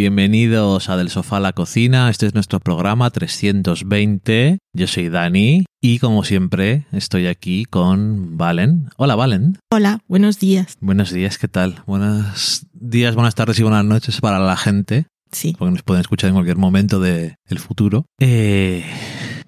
[0.00, 2.08] Bienvenidos a Del Sofá a la Cocina.
[2.08, 4.56] Este es nuestro programa 320.
[4.72, 8.88] Yo soy Dani y como siempre estoy aquí con Valen.
[8.96, 9.58] Hola Valen.
[9.70, 10.78] Hola, buenos días.
[10.80, 11.82] Buenos días, ¿qué tal?
[11.86, 16.28] Buenos días, buenas tardes y buenas noches para la gente, Sí, porque nos pueden escuchar
[16.28, 18.06] en cualquier momento del futuro.
[18.18, 18.86] Eh,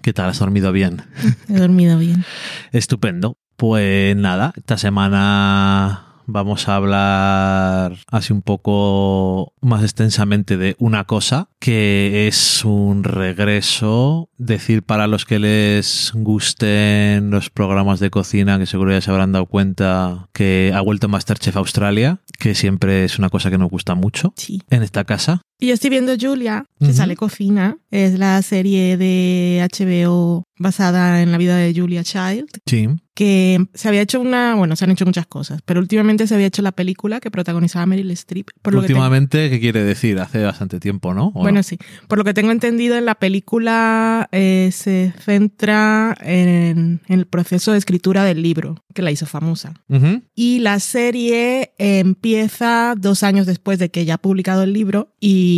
[0.03, 0.29] ¿Qué tal?
[0.29, 1.01] ¿Has dormido bien?
[1.49, 2.27] he dormido bien.
[2.73, 3.39] Estupendo.
[3.57, 11.49] Pues nada, esta semana vamos a hablar así un poco más extensamente de una cosa
[11.59, 14.29] que es un regreso.
[14.39, 19.33] Decir para los que les gusten los programas de cocina, que seguro ya se habrán
[19.33, 23.95] dado cuenta que ha vuelto Masterchef Australia, que siempre es una cosa que nos gusta
[23.95, 24.61] mucho Sí.
[24.71, 25.43] en esta casa.
[25.63, 26.95] Y yo estoy viendo Julia, que Ujú.
[26.95, 27.79] sale cocina.
[27.93, 32.89] Es la serie de HBO basada en la vida de Julia Child, Sí.
[33.15, 36.47] que se había hecho una, bueno, se han hecho muchas cosas, pero últimamente se había
[36.47, 38.49] hecho la película que protagonizaba Meryl Streep.
[38.63, 40.19] Por lo que tengo- Últimamente, ¿qué quiere decir?
[40.21, 41.27] Hace bastante tiempo, ¿no?
[41.29, 41.41] ¿O no?
[41.43, 41.79] bueno, sí.
[42.09, 47.73] Por lo que tengo entendido, en la película eh, se centra en, en el proceso
[47.73, 49.75] de escritura del libro, que la hizo famosa.
[49.89, 50.23] Ujú.
[50.35, 55.52] Y la serie empieza dos años después de que ella ha publicado el libro y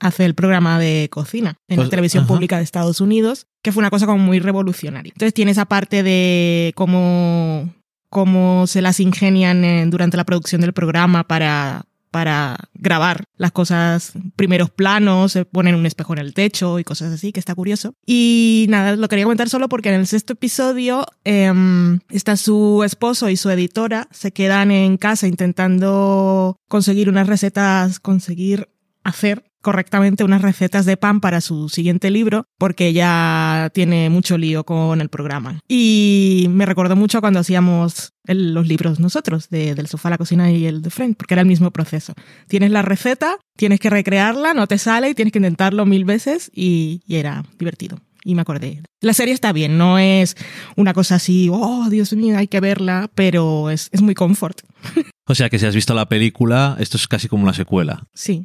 [0.00, 2.32] hace el programa de cocina en Pues, la televisión ajá.
[2.34, 5.12] pública de Estados Unidos, que fue una cosa como muy revolucionaria.
[5.14, 7.72] Entonces tiene esa parte de cómo,
[8.08, 14.12] cómo se las ingenian en- durante la producción del programa para para grabar las cosas,
[14.36, 17.94] primeros planos, se ponen un espejo en el techo y cosas así, que está curioso.
[18.04, 23.30] Y nada, lo quería comentar solo porque en el sexto episodio em, está su esposo
[23.30, 28.68] y su editora, se quedan en casa intentando conseguir unas recetas, conseguir
[29.04, 34.64] hacer correctamente unas recetas de pan para su siguiente libro porque ella tiene mucho lío
[34.64, 35.60] con el programa.
[35.68, 40.18] Y me recordó mucho cuando hacíamos el- los libros nosotros, de, del sofá a la
[40.18, 42.12] cocina y el de Frank, porque era el mismo proceso.
[42.48, 46.50] Tienes la receta, tienes que recrearla, no te sale y tienes que intentarlo mil veces
[46.52, 47.98] y, y era divertido.
[48.24, 48.82] Y me acordé.
[49.00, 50.36] La serie está bien, no es
[50.76, 54.60] una cosa así, oh, Dios mío, hay que verla, pero es, es muy confort.
[55.24, 58.02] O sea que si has visto la película, esto es casi como una secuela.
[58.12, 58.44] Sí,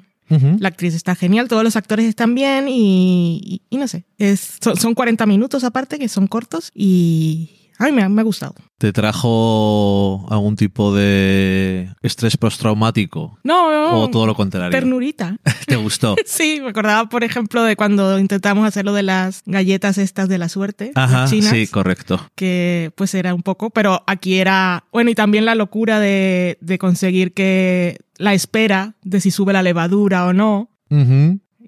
[0.60, 4.58] La actriz está genial, todos los actores están bien y, y- y no sé, es,
[4.62, 8.24] son, son 40 minutos aparte que son cortos y a mí me, ha- me ha
[8.24, 8.56] gustado.
[8.78, 13.40] ¿Te trajo algún tipo de estrés postraumático?
[13.44, 14.70] No, no, ¿O todo lo contrario?
[14.72, 15.38] ternurita.
[15.68, 16.16] ¿Te gustó?
[16.26, 20.38] Sí, me acordaba, por ejemplo, de cuando intentamos hacer lo de las galletas estas de
[20.38, 22.20] la suerte, Ajá, chinas, sí, correcto.
[22.36, 26.78] que pues era un poco, pero aquí era, bueno, y también la locura de, de
[26.78, 30.70] conseguir que la espera de si sube la levadura o no.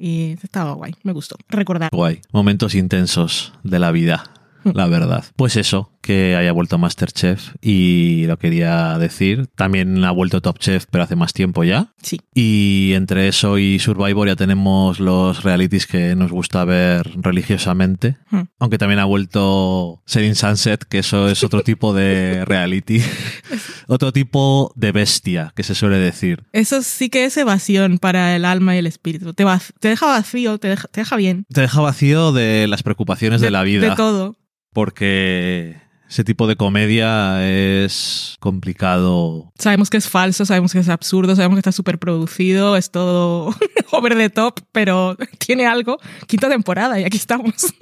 [0.02, 1.36] Y estaba guay, me gustó.
[1.50, 1.90] Recordar.
[1.92, 2.22] Guay.
[2.32, 4.24] Momentos intensos de la vida,
[4.64, 5.26] la verdad.
[5.36, 9.48] Pues eso, que haya vuelto Masterchef y lo quería decir.
[9.56, 11.94] También ha vuelto Top Chef, pero hace más tiempo ya.
[12.02, 18.18] Sí, Y entre eso y Survivor ya tenemos los realities que nos gusta ver religiosamente.
[18.32, 18.42] Hmm.
[18.60, 23.02] Aunque también ha vuelto Selling Sunset, que eso es otro tipo de reality.
[23.88, 26.44] otro tipo de bestia, que se suele decir.
[26.54, 29.34] Eso sí que es evasión para el alma y el espíritu.
[29.34, 31.46] Te, va- te deja vacío, te deja, te deja bien.
[31.54, 33.90] Te deja vacío de las preocupaciones de, la vida.
[33.90, 34.36] De todo.
[34.74, 35.78] Porque
[36.10, 39.52] ese tipo de comedia es complicado.
[39.60, 43.56] Sabemos que es falso, sabemos que es absurdo, sabemos que está súper producido, es todo
[43.92, 46.00] over the top, pero tiene algo.
[46.26, 47.54] Quinta temporada y aquí estamos.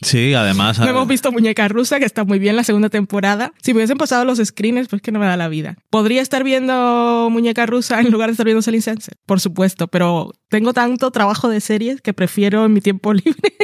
[0.00, 0.78] Sí, además...
[0.78, 3.52] No hemos visto Muñeca Rusa, que está muy bien la segunda temporada.
[3.60, 5.76] Si me hubiesen pasado los screeners, pues que no me da la vida.
[5.90, 9.18] ¿Podría estar viendo Muñeca Rusa en lugar de estar viendo Selling Sunset?
[9.26, 13.56] Por supuesto, pero tengo tanto trabajo de series que prefiero en mi tiempo libre.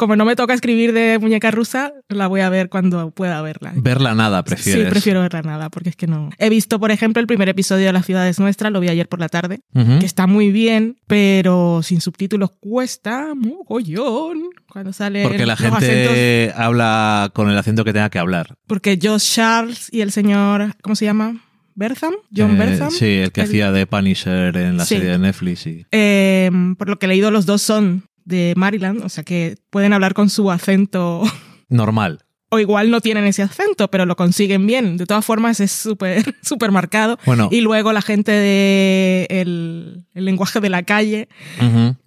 [0.00, 3.74] Como no me toca escribir de Muñeca Rusa, la voy a ver cuando pueda verla.
[3.76, 4.84] Verla nada, prefieres.
[4.86, 6.30] Sí, prefiero verla nada, porque es que no.
[6.38, 9.10] He visto, por ejemplo, el primer episodio de La ciudad es nuestra, lo vi ayer
[9.10, 14.38] por la tarde, que está muy bien, pero sin subtítulos cuesta mogollón
[14.70, 15.80] cuando sale Porque la acentos.
[15.84, 18.54] gente habla con el acento que tenga que hablar.
[18.66, 21.42] Porque Josh Charles y el señor, ¿cómo se llama?
[21.74, 22.90] Bertham, John Eh, Bertham.
[22.90, 24.96] Sí, el que El- hacía de Punisher en la Sí.
[24.96, 25.60] serie de Netflix.
[25.60, 25.86] sí.
[25.92, 29.92] Eh, por lo que he leído, los dos son de Maryland, o sea que pueden
[29.92, 31.22] hablar con su acento
[31.68, 32.20] Normal.
[32.48, 34.96] o igual no tienen ese acento, pero lo consiguen bien.
[34.96, 37.18] De todas formas, es súper súper marcado.
[37.26, 41.28] Bueno, Y luego la gente de el, el lenguaje de la calle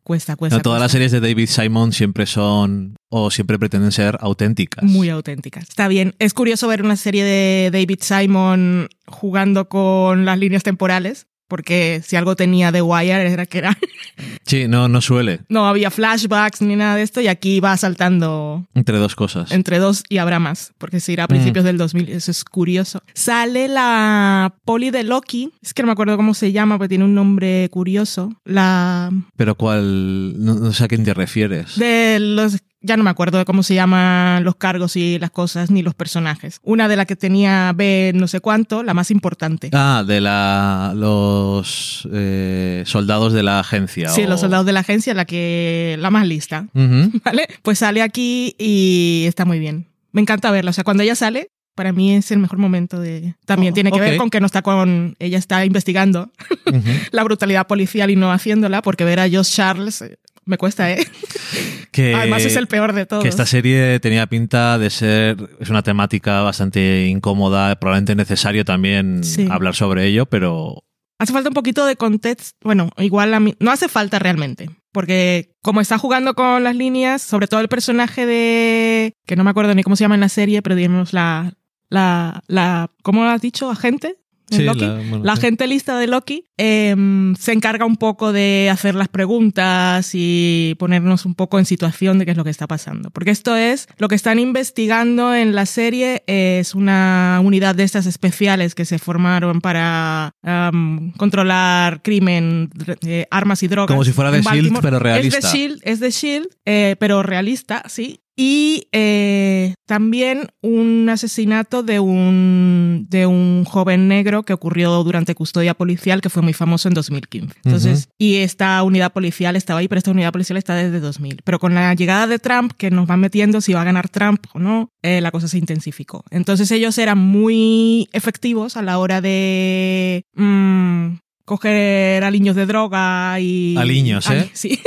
[0.04, 0.58] cuesta, cuesta.
[0.58, 4.84] No, todas las series de David Simon siempre son o siempre pretenden ser auténticas.
[4.84, 5.69] muy auténticas.
[5.69, 6.16] Está bien.
[6.19, 12.16] Es curioso ver una serie de David Simon jugando con las líneas temporales, porque si
[12.16, 13.78] algo tenía The Wire era que era
[14.44, 15.42] Sí, no, no suele.
[15.50, 19.52] no había flashbacks ni nada de esto y aquí va saltando Entre dos cosas.
[19.52, 23.04] entre dos y habrá más, porque se irá a principios del 2000, eso es curioso.
[23.14, 27.06] Sale la poli de Loki, es que no me acuerdo cómo se llama, pero tiene
[27.06, 30.34] un nombre curioso, la Pero cuál.
[30.44, 31.78] No, no sé a quién te refieres.
[31.78, 35.71] de los ya no me acuerdo de cómo se llaman los cargos y las cosas
[35.71, 36.59] ni los personajes.
[36.63, 39.69] Una de la que tenía B no sé cuánto, la más importante.
[39.74, 44.09] Ah, de la, los eh, soldados de la agencia.
[44.09, 46.68] Sí, o- los soldados de la agencia, la que la más lista.
[46.74, 47.47] ¿vale?
[47.62, 49.88] Pues sale aquí y está muy bien.
[50.12, 53.33] Me encanta verla, o sea, cuando ella sale, para mí es el mejor momento de
[53.45, 56.31] también Oh, tiene que ver con que no está con ella está investigando
[57.12, 60.03] la brutalidad policial y no haciéndola, porque ver a Josh Charles
[60.45, 61.06] me cuesta, ¿eh?
[61.92, 63.22] Que, Además es el peor de todos.
[63.22, 65.38] que esta serie tenía pinta de ser.
[65.60, 69.48] Es una temática bastante incómoda, probablemente necesario también Sí.
[69.51, 70.84] hablar sobre ello, pero.
[71.19, 72.57] Hace falta un poquito de contexto.
[72.63, 73.54] Bueno, igual a mí.
[73.60, 74.72] No hace falta realmente.
[74.92, 79.13] Porque como está jugando con las líneas, sobre todo el personaje de.
[79.28, 81.54] que no me acuerdo ni cómo se llama en la serie, pero digamos la.
[81.90, 82.42] la.
[82.48, 83.69] la ¿Cómo has dicho?
[83.69, 84.16] ¿Agente?
[84.58, 84.82] Sí, Loki?
[84.82, 85.40] la- bueno, La sí.
[85.40, 91.26] agente lista de Loki em, se encarga un poco de hacer las preguntas y ponernos
[91.26, 93.10] un poco en situación de qué es lo que está pasando.
[93.12, 98.06] Porque esto es, lo que están investigando en la serie es una unidad de estas
[98.06, 102.70] especiales que se formaron para am, controlar crimen,
[103.06, 103.88] eh, armas y drogas.
[103.94, 105.38] Como si fuera de S.H.I.E.L.D., pero realista.
[105.40, 108.20] Es de Shield, es de Shield, eh, pero realista, sí.
[108.35, 115.75] Y eh, también un asesinato de un, de un joven negro que ocurrió durante custodia
[115.75, 117.53] policial que fue muy famoso en 2015.
[117.63, 121.41] Entonces, y esta unidad policial estaba ahí, pero esta unidad policial está desde 2000.
[121.44, 124.45] Pero con la llegada de Trump, que nos van metiendo si va a ganar Trump
[124.53, 126.24] o no, eh, la cosa se intensificó.
[126.31, 130.25] Entonces ellos eran muy efectivos a la hora de...
[130.35, 133.75] mm, coger aliños de droga y...
[133.78, 134.40] Aliños, ¿eh?
[134.40, 134.80] Ali- sí.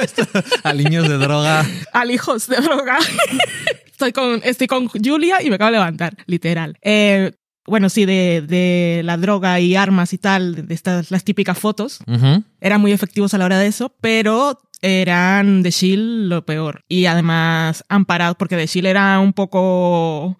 [0.62, 1.64] Aliños de droga.
[1.92, 2.98] alijos de droga.
[3.86, 6.78] estoy, con, estoy con Julia y me acabo de levantar, literal.
[6.82, 7.32] Eh,
[7.66, 12.00] bueno, sí, de, de la droga y armas y tal, de estas, las típicas fotos,
[12.60, 16.84] eran muy efectivos a la hora de eso, pero eran de Shield lo peor.
[16.88, 20.38] Y además amparados, porque de Shield era un poco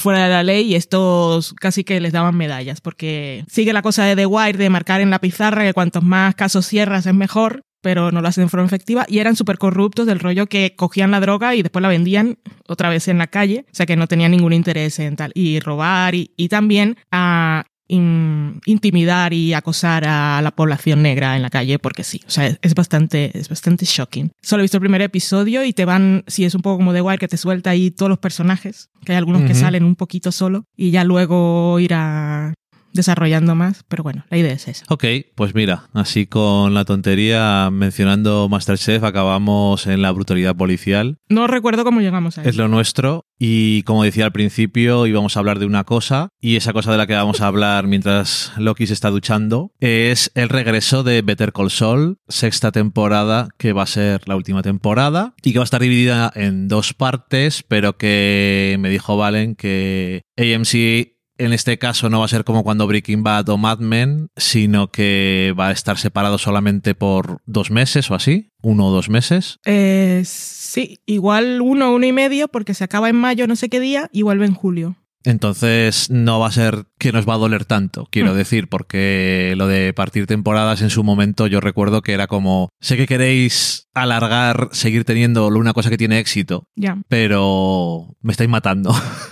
[0.00, 4.04] fuera de la ley y estos casi que les daban medallas, porque sigue la cosa
[4.04, 7.62] de The Wire de marcar en la pizarra que cuantos más casos cierras es mejor,
[7.82, 11.10] pero no lo hacen de forma efectiva y eran súper corruptos del rollo que cogían
[11.10, 14.06] la droga y después la vendían otra vez en la calle, o sea que no
[14.06, 20.04] tenían ningún interés en tal, y robar y, y también a in- intimidar y acosar
[20.06, 23.48] a la población negra en la calle porque sí, o sea, es, es bastante es
[23.48, 24.30] bastante shocking.
[24.42, 27.00] Solo he visto el primer episodio y te van, si es un poco como The
[27.02, 30.32] Wire que te suelta ahí todos los personajes, que hay algunos que salen un poquito
[30.32, 32.54] solo y ya luego irá
[32.92, 34.84] desarrollando más, pero bueno, la idea es esa.
[34.88, 35.04] Ok,
[35.34, 41.18] pues mira, así con la tontería mencionando Masterchef, acabamos en la brutalidad policial.
[41.28, 42.62] No recuerdo cómo llegamos a Es eso.
[42.62, 43.24] lo nuestro.
[43.38, 46.28] Y como decía al principio, íbamos a hablar de una cosa.
[46.40, 50.30] Y esa cosa de la que vamos a hablar mientras Loki se está duchando es
[50.36, 55.34] el regreso de Better Call Saul, sexta temporada, que va a ser la última temporada.
[55.42, 60.22] Y que va a estar dividida en dos partes, pero que me dijo Valen que
[60.36, 64.28] AMC en este caso no va a ser como cuando Breaking Bad o Mad Men,
[64.36, 69.08] sino que va a estar separado solamente por dos meses o así, uno o dos
[69.08, 69.58] meses.
[69.64, 73.80] Eh, sí, igual uno, uno y medio, porque se acaba en mayo no sé qué
[73.80, 74.96] día y vuelve en julio.
[75.24, 78.36] Entonces no va a ser que nos va a doler tanto, quiero Mm.
[78.36, 82.96] decir, porque lo de partir temporadas en su momento yo recuerdo que era como, sé
[82.96, 86.64] que queréis alargar, seguir teniendo una cosa que tiene éxito,
[87.08, 88.92] pero me estáis matando.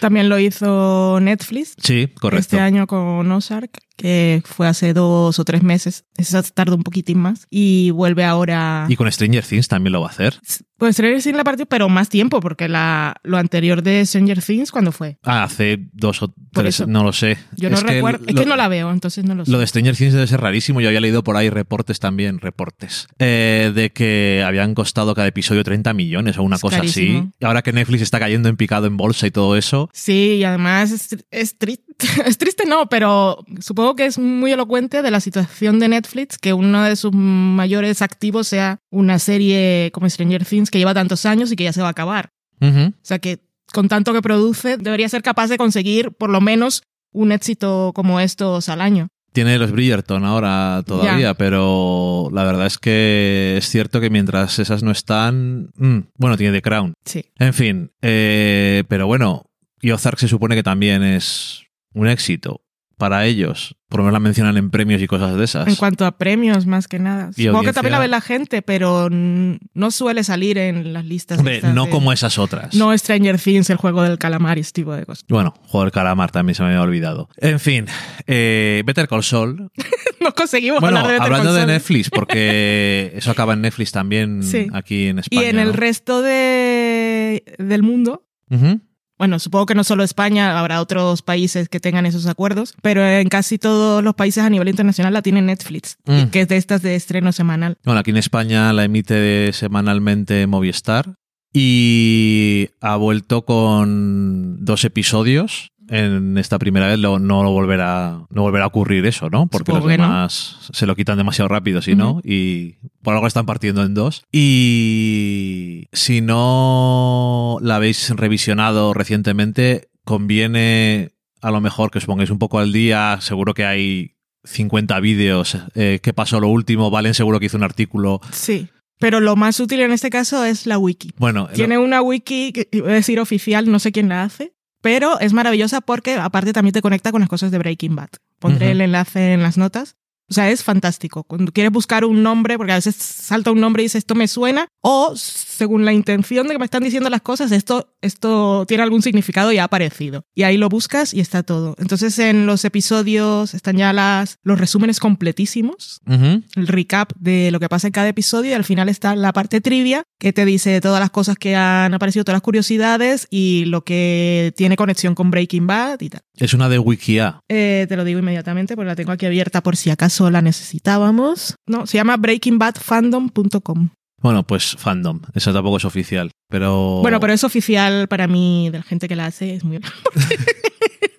[0.00, 2.40] También lo hizo Netflix sí, correcto.
[2.40, 6.04] este año con Ozark, que fue hace dos o tres meses.
[6.16, 7.46] Esa tardó un poquitín más.
[7.50, 8.86] Y vuelve ahora.
[8.88, 10.38] Y con Stranger Things también lo va a hacer.
[10.78, 14.70] Pues Stranger Things la partió, pero más tiempo, porque la, lo anterior de Stranger Things,
[14.70, 15.18] ¿cuándo fue?
[15.24, 17.36] Ah, hace dos o tres, no lo sé.
[17.56, 18.24] Yo no Es que recuerdo.
[18.28, 19.50] es que no la veo, entonces no lo sé.
[19.50, 20.80] Lo de Stranger Things debe ser rarísimo.
[20.80, 25.64] Yo había leído por ahí reportes también, reportes, eh, de que habían costado cada episodio
[25.64, 27.24] 30 millones o una Es cosa así.
[27.40, 30.44] Y ahora que Netflix está cayendo en picado en bolsa y todo eso, Sí, y
[30.44, 31.87] además es, es triste.
[32.26, 36.52] Es triste, no, pero supongo que es muy elocuente de la situación de Netflix que
[36.52, 41.50] uno de sus mayores activos sea una serie como Stranger Things que lleva tantos años
[41.50, 42.30] y que ya se va a acabar.
[42.60, 43.40] O sea que
[43.72, 48.20] con tanto que produce, debería ser capaz de conseguir por lo menos un éxito como
[48.20, 49.08] estos al año.
[49.32, 54.82] tiene los Bridgerton ahora todavía, pero la verdad es que es cierto que mientras esas
[54.82, 56.94] no están, mm, bueno, tiene The Crown.
[57.04, 57.24] Sí.
[57.38, 59.44] En fin, eh, pero bueno,
[59.80, 62.62] y Ozark se supone que también es un éxito.
[62.98, 63.76] para ellos.
[63.88, 65.68] Por lo menos la mencionan en premios y cosas de esas.
[65.68, 67.30] En cuanto a premios, más que nada.
[67.36, 71.38] Y Supongo que también la ve la gente, pero no suele salir en las listas.
[71.38, 72.74] Hombre, no de- como esas otras.
[72.74, 75.24] No Stranger Things, el juego del calamar y ese tipo de cosas.
[75.28, 77.28] Bueno, juego del calamar también se me había olvidado.
[77.36, 77.86] En fin,
[78.26, 79.70] eh, Better Call Saul.
[80.20, 81.72] No conseguimos Bueno, hablar de Better hablando Call de.
[81.74, 84.66] Netflix, porque eso acaba en Netflix también Sí.
[84.72, 85.48] aquí en Y España.
[85.50, 88.80] en el resto de, del mundo, Ujú.
[89.18, 93.28] Bueno, supongo que no solo España, habrá otros países que tengan esos acuerdos, pero en
[93.28, 96.26] casi todos los países a nivel internacional la tiene Netflix, Mm.
[96.30, 97.76] que es de estas de estreno semanal.
[97.84, 101.14] Bueno, aquí en España la emite semanalmente Movistar
[101.52, 105.72] y ha vuelto con dos episodios.
[105.88, 109.46] En esta primera vez lo- no volverá, no volverá a ocurrir eso, ¿no?
[109.46, 110.04] Porque Supongo los no.
[110.04, 114.22] demás se lo quitan demasiado rápido, si no, y por algo están partiendo en dos.
[114.32, 122.38] Y si no la habéis revisionado recientemente, conviene a lo mejor que os pongáis un
[122.38, 123.18] poco al día.
[123.20, 125.56] Seguro que hay 50 vídeos.
[125.74, 126.90] Eh, ¿Qué pasó lo último?
[126.90, 128.20] Valen seguro que hizo un artículo.
[128.32, 128.68] Sí.
[129.00, 131.12] Pero lo más útil en este caso es la wiki.
[131.18, 135.18] Bueno, Tiene una wiki, que iba a decir oficial, no sé quién la hace, pero
[135.20, 138.10] es maravillosa porque aparte también te conecta con las cosas de Breaking Bad.
[138.38, 139.96] Pondré el enlace en las notas.
[140.30, 141.24] O sea, es fantástico.
[141.24, 144.28] Cuando quieres buscar un nombre, porque a veces salta un nombre y dices esto me
[144.28, 145.14] suena, o
[145.58, 149.50] según la intención de que me están diciendo las cosas, esto, esto tiene algún significado
[149.52, 150.22] y ha aparecido.
[150.34, 151.74] Y ahí lo buscas y está todo.
[151.78, 157.68] Entonces en los episodios están ya las, los resúmenes completísimos el recap de lo que
[157.68, 161.00] pasa en cada episodio y al final está la parte trivia que te dice todas
[161.00, 165.66] las cosas que han aparecido, todas las curiosidades y lo que tiene conexión con Breaking
[165.66, 166.22] Bad y tal.
[166.36, 167.40] es una de Wikia.
[167.48, 171.56] Eh, te lo digo inmediatamente porque la tengo aquí abierta por si acaso la necesitábamos.
[171.66, 173.90] No, se llama breakingbadfandom.com.
[174.20, 175.20] Bueno, pues fandom.
[175.34, 176.30] Esa tampoco es oficial.
[176.48, 177.00] Pero.
[177.02, 179.80] Bueno, pero es oficial para mí, de la gente que la hace, es muy...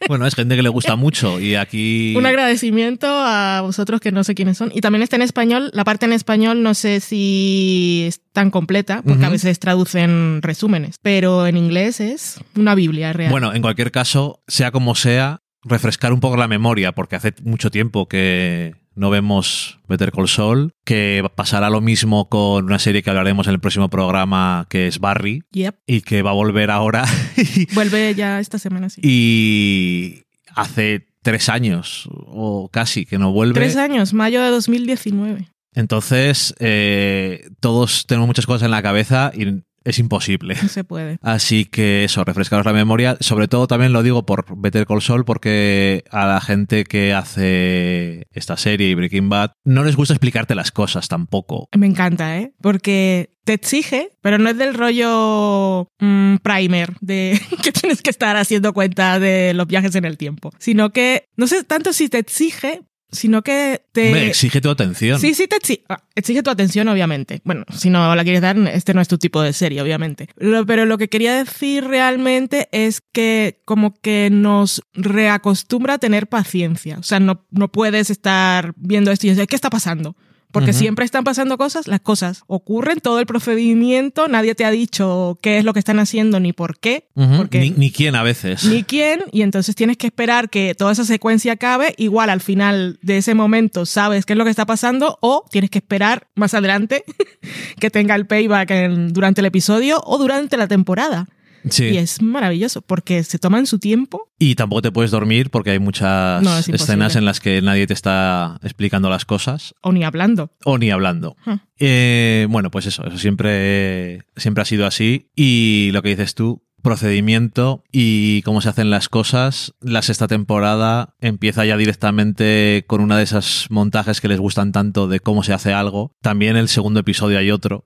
[0.10, 1.40] Bueno, es gente que le gusta mucho.
[1.40, 2.16] Y aquí.
[2.18, 4.72] Un agradecimiento a vosotros que no sé quiénes son.
[4.74, 5.70] Y también está en español.
[5.72, 10.96] La parte en español no sé si es tan completa, porque a veces traducen resúmenes.
[11.04, 13.30] Pero en inglés es una Biblia real.
[13.30, 17.70] Bueno, en cualquier caso, sea como sea, refrescar un poco la memoria, porque hace mucho
[17.70, 23.10] tiempo que no vemos Better Call Saul, que pasará lo mismo con una serie que
[23.10, 25.76] hablaremos en el próximo programa, que es Barry, Yep.
[25.88, 27.06] y que va a volver ahora.
[27.74, 29.02] Vuelve ya esta semana, sí.
[29.04, 30.24] y
[30.56, 33.54] hace tres años, o casi, que no vuelve.
[33.54, 35.48] Tres años, mayo de 2019.
[35.74, 40.56] Entonces, eh, todos tenemos muchas cosas en la cabeza y es imposible.
[40.62, 41.18] No se puede.
[41.22, 43.18] Así que eso, refrescaros la memoria.
[43.20, 48.28] Sobre todo también lo digo por Better Call Saul, porque a la gente que hace
[48.32, 51.68] esta serie y Breaking Bad no les gusta explicarte las cosas tampoco.
[51.78, 52.54] Me encanta, ¿eh?
[52.62, 58.38] Porque te exige, pero no es del rollo mm, primer, de que tienes que estar
[58.38, 60.52] haciendo cuenta de los viajes en el tiempo.
[60.60, 62.82] Sino que, no sé tanto si te exige,
[63.12, 64.12] sino que te...
[64.12, 65.20] Me exige tu atención.
[65.20, 65.84] Sí, sí, te exige,
[66.16, 67.42] exige tu atención, obviamente.
[67.44, 70.28] Bueno, si no la quieres dar, este no es tu tipo de serie, obviamente.
[70.38, 76.28] Lo- pero lo que quería decir realmente es que como que nos reacostumbra a tener
[76.28, 76.98] paciencia.
[77.00, 80.16] O sea, no, no puedes estar viendo esto y decir, ¿qué está pasando?
[80.52, 85.38] Porque siempre están pasando cosas, las cosas ocurren, todo el procedimiento, nadie te ha dicho
[85.44, 87.08] qué es lo que están haciendo ni por qué.
[87.38, 88.64] Porque ni, ni quién a veces.
[88.66, 91.94] ni quién, y entonces tienes que esperar que toda esa secuencia acabe.
[91.98, 95.70] Igual al final de ese momento sabes qué es lo que está pasando, o tienes
[95.70, 97.04] que esperar más adelante
[97.80, 101.28] que tenga el payback en- durante el episodio o durante la temporada.
[101.70, 101.86] Sí.
[101.86, 104.30] Y es maravilloso porque se toman su tiempo.
[104.40, 106.76] Y tampoco te puedes dormir porque hay muchas No, es imposible.
[106.84, 110.52] escenas en las que nadie te está explicando las cosas O ni hablando.
[110.66, 111.36] o ni hablando.
[111.46, 111.58] Huh.
[111.80, 115.28] Eh, bueno, pues eso, eso siempre, siempre ha sido así.
[115.36, 119.74] Y lo que dices tú, procedimiento y cómo se hacen las cosas.
[119.82, 125.08] La sexta temporada empieza ya directamente con una de esas montajes que les gustan tanto
[125.08, 126.14] de cómo se hace algo.
[126.22, 127.86] También el segundo episodio hay otro.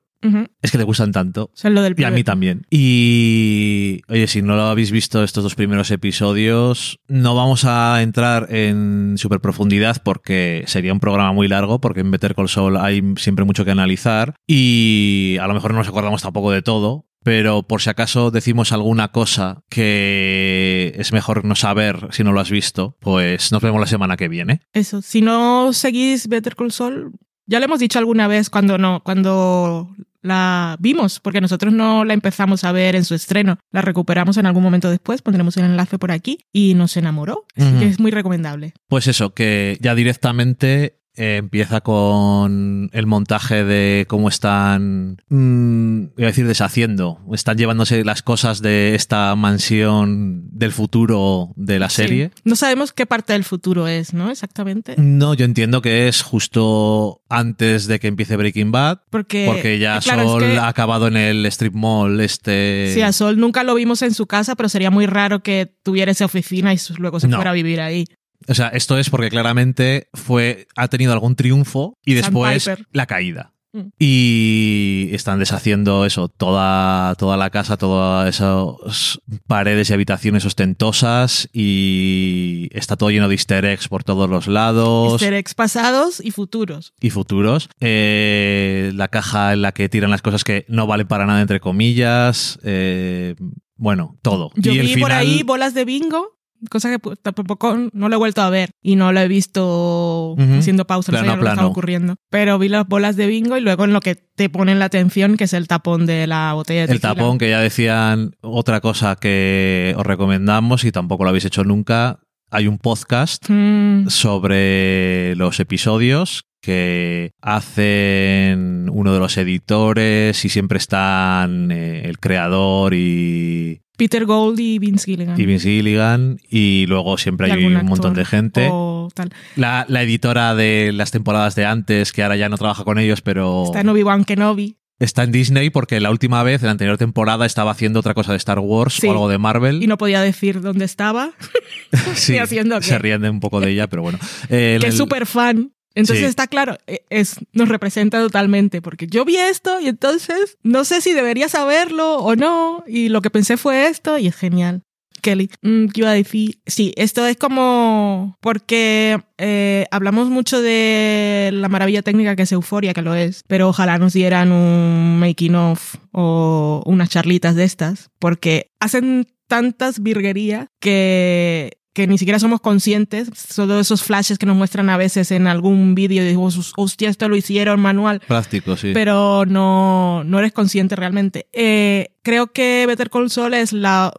[0.62, 1.52] Es que le gustan tanto.
[1.64, 2.66] Lo del Y a mí también.
[2.70, 8.48] Y oye, si no lo habéis visto estos dos primeros episodios, no vamos a entrar
[8.54, 13.02] en super profundidad porque sería un programa muy largo, porque en Better Call Saul hay
[13.18, 17.06] siempre mucho que analizar y a lo mejor no nos acordamos tampoco de todo.
[17.24, 22.42] Pero por si acaso decimos alguna cosa que es mejor no saber si no lo
[22.42, 24.60] has visto, pues nos vemos la semana que viene.
[24.74, 25.02] Eso.
[25.02, 27.14] Si no seguís Better Call Saul,
[27.46, 32.14] ya lo hemos dicho alguna vez cuando no, cuando la vimos, porque nosotros no la
[32.14, 33.60] empezamos a ver en su estreno.
[33.72, 37.46] La recuperamos en algún momento después, pondremos el enlace por aquí y nos enamoró.
[37.56, 37.80] Así Ujú.
[37.80, 38.74] que es muy recomendable.
[38.88, 46.24] Pues eso, que ya directamente eh, empieza con el montaje de cómo están, mm, voy
[46.24, 47.20] a decir, deshaciendo.
[47.34, 52.32] Están llevándose las cosas de esta mansión del futuro de la serie.
[52.36, 52.42] Sí.
[52.46, 54.30] No sabemos qué parte del futuro es, ¿no?
[54.32, 54.96] Exactamente.
[54.98, 59.00] No, yo entiendo que es justo antes de que empiece Breaking Bad.
[59.10, 62.92] Porque, Porque ya eh, es Sol que- ha acabado en el strip mall este...
[62.94, 66.12] Sí, a Sol nunca lo vimos en su casa, pero sería muy raro que tuviera
[66.12, 67.38] esa oficina y luego se No.
[67.38, 68.06] fuera a vivir ahí.
[68.48, 73.52] O sea, esto es porque claramente fue, ha tenido algún triunfo y después la caída.
[73.76, 73.88] Mm.
[73.98, 82.70] Y están deshaciendo eso, toda, toda la casa, todas esas paredes y habitaciones ostentosas y
[82.72, 86.94] está todo lleno de easter eggs por todos los lados Easter eggs pasados y futuros.
[87.02, 87.68] y futuros.
[87.80, 91.60] Eh, la caja en la que tiran las cosas que no valen para nada, entre
[91.60, 92.60] comillas.
[92.64, 93.34] Eh,
[93.76, 94.52] bueno, todo.
[94.56, 96.38] Yo y el vi por final- ahí bolas de bingo,
[96.70, 100.36] cosa que pu- tampoco no lo he vuelto a ver y no lo he visto
[100.58, 101.68] haciendo pausa, no Plano lo estaba plano.
[101.70, 102.16] ocurriendo.
[102.30, 105.38] Pero vi las bolas de bingo y luego en lo que te ponen la atención,
[105.38, 107.16] que es el tapón de la botella de El tequila.
[107.16, 112.20] tapón, que ya decían otra cosa que os recomendamos y tampoco lo habéis hecho nunca.
[112.52, 120.78] Hay un podcast Mm, sobre los episodios que hacen uno de los editores y siempre
[120.78, 125.40] están eh, el creador y, Peter Gold y Vince Gilligan.
[125.40, 128.68] y Vince Gilligan y luego siempre Y hay un montón de gente.
[128.72, 129.32] o tal.
[129.56, 133.22] La, la editora de las temporadas de antes, que ahora ya no trabaja con ellos,
[133.22, 134.78] pero Está en Obi-Wan Kenobi.
[135.00, 138.32] está en Disney porque la última vez, en la anterior temporada, estaba haciendo otra cosa
[138.32, 139.08] de Star Wars Sí.
[139.08, 139.84] o algo de Marvel.
[139.84, 141.32] Y no podía decir dónde estaba,
[142.16, 142.86] Sí, ni haciendo qué.
[142.88, 144.18] se ríen de un poco de ella, pero bueno.
[144.50, 145.72] Eh, que el- es súper fan.
[145.96, 146.30] Entonces Sí.
[146.30, 151.02] está claro, e- es, nos representa totalmente, porque yo vi esto y entonces no sé
[151.02, 154.82] si debería saberlo o no, y lo que pensé fue esto y es genial.
[155.22, 156.60] Kelly, mm, ¿qué iba a decir?
[156.66, 162.94] Sí, esto es como porque eh, hablamos mucho de la maravilla técnica que es Euforia,
[162.94, 168.10] que lo es, pero ojalá nos dieran un making of o unas charlitas de estas,
[168.20, 174.58] porque hacen tantas virguerías que que ni siquiera somos conscientes, todos esos flashes que nos
[174.58, 178.92] muestran a veces en algún vídeo digo, hostia, esto lo hicieron manual, Práctico, sí.
[178.94, 181.48] pero no, no eres consciente realmente.
[181.54, 184.12] Eh, creo que Better Call Saul es la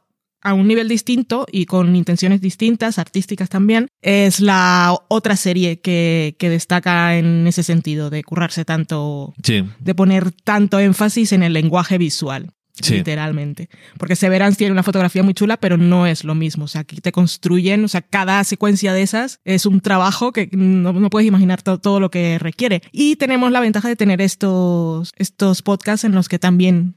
[0.45, 6.37] a un nivel distinto y con intenciones distintas, artísticas también, es la otra serie que,
[6.39, 11.55] que destaca en ese sentido, de currarse tanto, sí, de poner tanto énfasis en el
[11.55, 12.51] lenguaje visual.
[12.81, 12.95] Sí.
[12.97, 13.69] Literalmente.
[13.99, 16.65] Porque Severance tiene una fotografía muy chula, pero no es lo mismo.
[16.65, 20.49] O sea, aquí te construyen, o sea, cada secuencia de esas es un trabajo que
[20.53, 22.83] no, puedes imaginar to- todo lo que requiere.
[22.91, 26.97] Y tenemos la ventaja de tener estos, estos podcasts en los que también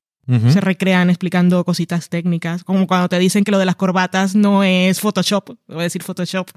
[0.51, 4.61] Se recrean explicando cositas técnicas, como cuando te dicen que lo de las corbatas no
[4.63, 6.49] es Photoshop, voy a decir Photoshop,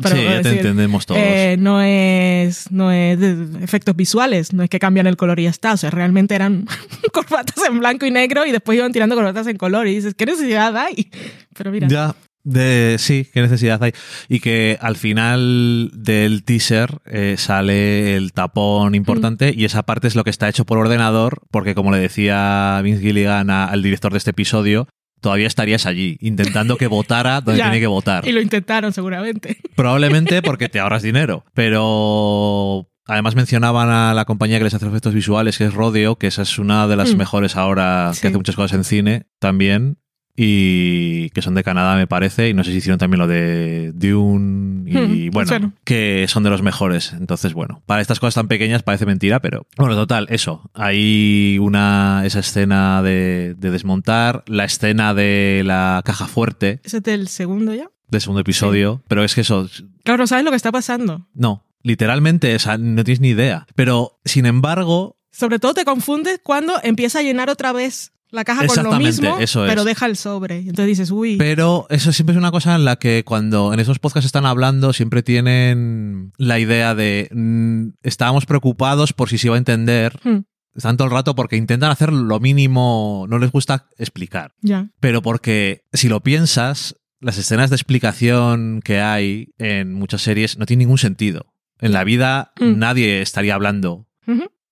[0.00, 1.20] pero sí, ya te entendemos todos.
[1.20, 5.44] eh, no es no es de efectos visuales, no es que cambian el color y
[5.44, 6.66] ya está, o sea, realmente eran
[7.12, 10.24] corbatas en blanco y negro y después iban tirando corbatas en color y dices, ¿qué
[10.26, 11.10] necesidad hay?
[11.56, 12.14] Pero mira, Ya,
[12.48, 13.92] de, sí, qué necesidad hay.
[14.28, 20.14] Y que al final del teaser eh, sale el tapón importante y esa parte es
[20.14, 24.12] lo que está hecho por ordenador, porque como le decía Vince Gilligan a- al director
[24.12, 24.86] de este episodio,
[25.20, 27.64] todavía estarías allí, intentando que votara donde Ya.
[27.64, 28.26] tiene que votar.
[28.28, 29.56] y lo intentaron seguramente.
[29.74, 35.14] Probablemente porque te ahorras dinero, pero además mencionaban a la compañía que les hace efectos
[35.14, 37.18] visuales, que es Rodeo, que esa es una de las Mm.
[37.18, 38.20] mejores ahora, Sí.
[38.20, 39.98] que hace muchas cosas en cine también,
[40.36, 43.92] y que son de Canadá, me parece, y no sé si hicieron también lo de
[43.94, 47.12] Dune, y Mm, bueno, que son de los mejores.
[47.12, 50.70] Entonces, bueno, para estas cosas tan pequeñas parece mentira, pero bueno, total, eso.
[50.74, 57.02] Hay una, esa escena de, de desmontar, la escena de la caja fuerte ¿Ese es
[57.02, 57.90] del segundo ya?
[58.08, 59.68] del segundo episodio, pero es que eso,
[60.04, 61.26] Claro, no sabes lo que está pasando.
[61.34, 63.66] no, literalmente, o sea, no tienes ni idea.
[63.74, 68.60] Pero, sin embargo, Sobre todo te confundes cuando empieza a llenar otra vez la caja
[68.60, 69.70] con lo Exactamente, mismo, eso es.
[69.70, 70.58] pero deja el sobre.
[70.58, 73.98] Entonces dices, uy, pero eso siempre es una cosa en la que cuando en esos
[73.98, 79.54] podcasts están hablando, siempre tienen la idea de mm, estábamos preocupados por si se iba
[79.56, 80.18] a entender.
[80.24, 80.38] hmm,
[80.74, 84.52] Están todo el rato porque intentan hacer lo mínimo, no les gusta explicar.
[84.60, 84.90] ya.
[85.00, 90.66] Pero porque si lo piensas, las escenas de explicación que hay en muchas series no
[90.66, 91.54] tienen ningún sentido.
[91.80, 92.78] En la vida Mm.
[92.78, 94.06] nadie estaría hablando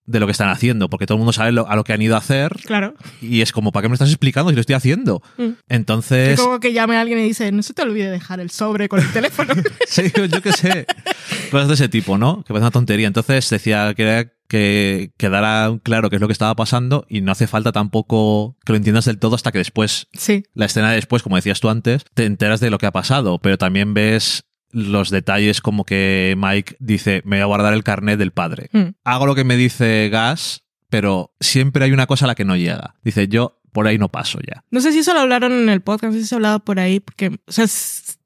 [0.07, 2.03] de lo que están haciendo, porque todo el mundo sabe lo- a lo que han
[2.03, 2.95] ido a hacer Claro.
[3.23, 5.23] y es como, ¿para qué me estás explicando si lo estoy haciendo?
[5.39, 5.49] Mm.
[5.69, 8.51] Entonces, Es como que llame a alguien y dice, no se te olvide dejar el
[8.51, 9.55] sobre con el teléfono.
[9.89, 10.87] sí, yo qué sé,
[11.51, 12.39] cosas de ese tipo, ¿no?
[12.45, 13.07] Que parece una tontería.
[13.07, 17.33] Entonces decía que era que quedara claro qué es lo que estaba pasando y no
[17.33, 20.45] hace falta tampoco que lo entiendas del todo hasta que después sí.
[20.53, 23.39] la escena de después, como decías tú antes, te enteras de lo que ha pasado,
[23.39, 28.19] pero también ves los detalles como que Mike dice, me voy a guardar el carnet
[28.19, 28.69] del padre.
[28.73, 28.97] Mm.
[29.05, 32.57] Hago lo que me dice Gas, pero siempre hay una cosa a la que no
[32.57, 32.97] llega.
[33.03, 34.65] Dice, yo por ahí no paso ya.
[34.71, 36.61] No sé si eso lo hablaron en el podcast, no sé si se ha hablado
[36.61, 37.67] por ahí, porque, o sea,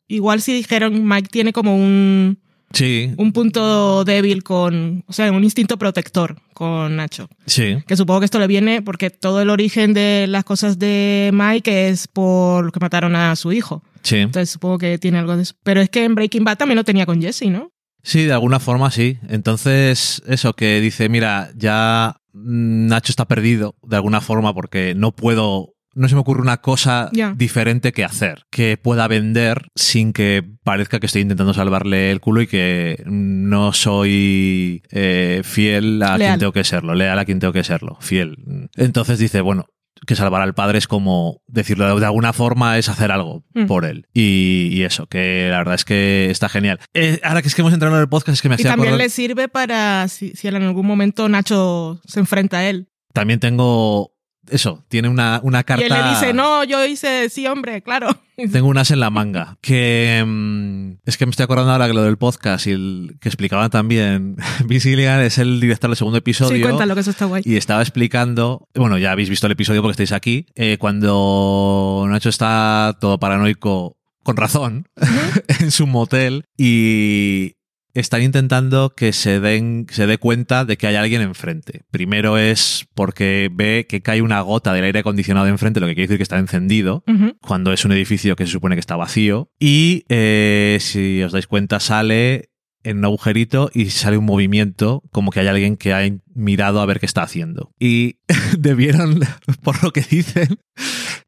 [0.08, 2.40] igual si dijeron Mike tiene como un,
[2.72, 7.28] Sí, un punto débil con, o sea, un instinto protector con Nacho.
[7.46, 7.78] sí.
[7.86, 11.88] Que supongo que esto le viene porque todo el origen de las cosas de Mike
[11.88, 13.82] es por que mataron a su hijo.
[14.02, 14.16] Sí.
[14.16, 15.54] Entonces supongo que tiene algo de eso.
[15.62, 17.72] Pero es que en Breaking Bad también lo tenía con Jesse, ¿no?
[18.02, 19.18] Sí, de alguna forma sí.
[19.28, 25.12] Entonces, eso que dice, mira, ya mm, Nacho está perdido de alguna forma porque no
[25.12, 30.42] puedo, no se me ocurre una cosa diferente que hacer, que pueda vender sin que
[30.64, 36.38] parezca que estoy intentando salvarle el culo y que no soy eh, fiel a quien
[36.38, 38.36] tengo que serlo, leal a quien tengo que serlo, fiel.
[38.76, 39.66] Entonces dice, bueno,
[40.06, 43.66] que salvar al padre es como decirlo de, de alguna forma es hacer algo Mm.
[43.66, 47.48] por él y, y eso que la verdad es que está genial Eh, ahora que
[47.48, 49.10] es que hemos entrado en el podcast es que me Y hacía también acordar- le
[49.10, 52.88] sirve para si, si en algún momento Nacho se enfrenta a él.
[53.12, 54.12] también tengo
[54.50, 58.08] eso tiene una, una carta Y él le dice, no, yo hice, sí, hombre, claro.
[58.52, 62.02] tengo unas en la manga que mm, es que me estoy acordando ahora que lo
[62.02, 66.56] del podcast y el que explicaba también Vince Gilligan es el director del segundo episodio
[66.56, 67.42] Sí, cuéntalo, que eso está guay.
[67.44, 72.28] Y estaba explicando, bueno, ya habéis visto el episodio porque estáis aquí, eh, cuando Nacho
[72.28, 74.88] está todo paranoico, con razón,
[75.60, 77.54] en su motel y
[78.00, 81.82] están intentando que se den se dé cuenta de que hay alguien enfrente.
[81.90, 86.06] Primero es porque ve que cae una gota del aire acondicionado enfrente, lo que quiere
[86.06, 87.04] decir que está encendido
[87.40, 89.50] cuando es un edificio que se supone que está vacío.
[89.58, 92.50] Y eh, si os dais cuenta, sale
[92.84, 96.86] en un agujerito y sale un movimiento como que hay alguien que ha mirado a
[96.86, 97.72] ver qué está haciendo.
[97.78, 98.16] Y
[98.58, 99.20] debieron,
[99.62, 100.58] por lo que dicen,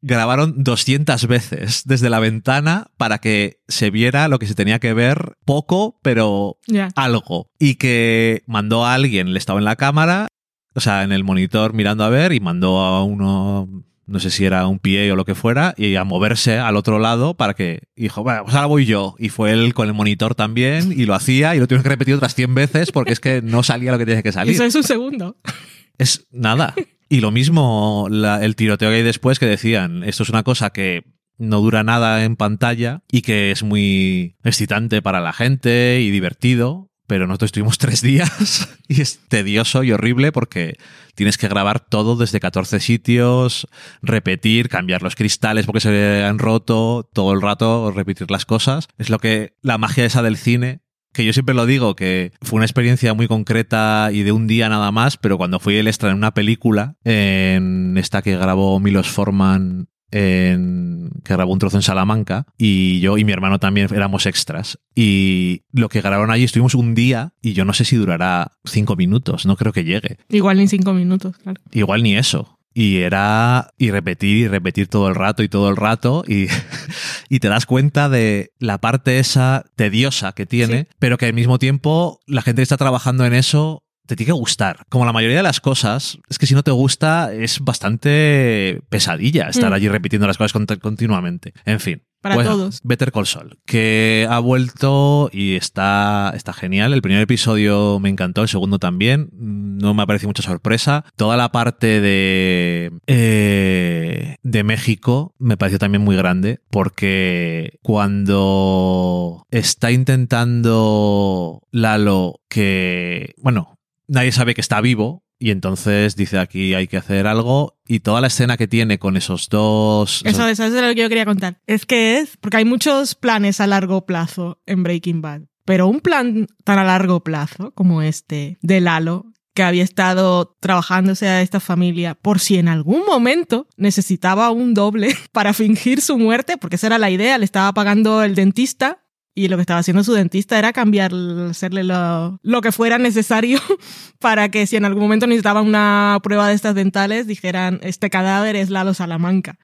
[0.01, 4.93] grabaron 200 veces desde la ventana para que se viera lo que se tenía que
[4.93, 6.57] ver poco, pero
[6.95, 7.49] algo.
[7.59, 10.27] Y que mandó a alguien, le estaba en la cámara,
[10.73, 13.69] o sea, en el monitor mirando a ver, y mandó a uno,
[14.07, 16.97] no sé si era un pie o lo que fuera, y a moverse al otro
[16.97, 19.15] lado para que, dijo, bueno, pues ahora voy yo.
[19.19, 22.15] Y fue él con el monitor también, y lo hacía, y lo tuvieron que repetir
[22.15, 24.55] otras 100 veces porque es que no salía lo que tenía que salir.
[24.55, 25.37] Eso es un segundo.
[25.97, 26.73] Es nada.
[27.09, 31.03] Y lo mismo el tiroteo que hay después que decían, esto es una cosa que
[31.37, 36.91] no dura nada en pantalla y que es muy excitante para la gente y divertido,
[37.07, 40.77] pero nosotros estuvimos tres días y es tedioso y horrible porque
[41.15, 43.67] tienes que grabar todo desde 14 sitios,
[44.01, 48.87] repetir, cambiar los cristales porque se han roto, todo el rato repetir las cosas.
[48.97, 50.79] Es lo que la magia esa del cine
[51.13, 54.69] que yo siempre lo digo, que fue una experiencia muy concreta y de un día
[54.69, 59.09] nada más, pero cuando fui el extra en una película, en esta que grabó Milos
[59.09, 64.25] Forman, en, que grabó un trozo en Salamanca, y yo y mi hermano también éramos
[64.25, 64.79] extras.
[64.95, 68.95] Y lo que grabaron allí estuvimos un día, y yo no sé si durará cinco
[68.95, 70.17] minutos, no creo que llegue.
[70.29, 71.61] Igual en cinco minutos, claro.
[71.71, 72.59] Igual ni eso.
[72.73, 76.47] Y era y repetir y repetir todo el rato y todo el rato y,
[77.29, 81.59] y te das cuenta de la parte esa tediosa que tiene, pero que al mismo
[81.59, 84.85] tiempo la gente que está trabajando en eso te tiene que gustar.
[84.89, 89.47] Como la mayoría de las cosas, es que si no te gusta es bastante pesadilla
[89.49, 89.73] estar Mm.
[89.73, 91.53] allí repitiendo las cosas cont- continuamente.
[91.65, 92.03] En fin.
[92.21, 92.79] Para Bueno, todos.
[92.83, 96.93] Better Call Saul, que ha vuelto y está, está genial.
[96.93, 99.29] El primer episodio me encantó, el segundo también.
[99.33, 101.03] No me ha parecido mucha sorpresa.
[101.15, 109.91] Toda la parte de, eh, de México me pareció también muy grande, porque cuando está
[109.91, 115.23] intentando Lalo que, bueno, nadie sabe que está vivo.
[115.41, 117.79] Y entonces dice aquí hay que hacer algo.
[117.87, 120.21] Y toda la escena que tiene con esos dos.
[120.23, 121.59] Eso, eso es lo que yo quería contar.
[121.65, 125.99] Es que es, porque hay muchos planes a largo plazo en Breaking Bad, pero un
[125.99, 131.59] plan tan a largo plazo como este de Lalo, que había estado trabajándose a esta
[131.59, 136.85] familia por si en algún momento necesitaba un doble para fingir su muerte, porque esa
[136.85, 138.99] era la idea, le estaba pagando el dentista.
[139.33, 141.13] Y lo que estaba haciendo su dentista era cambiar,
[141.49, 143.59] hacerle lo, lo que fuera necesario
[144.19, 148.55] para que si en algún momento necesitaba una prueba de estas dentales, dijeran, este cadáver
[148.55, 149.57] es Lalo Salamanca.